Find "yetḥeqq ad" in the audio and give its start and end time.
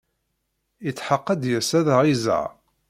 0.85-1.39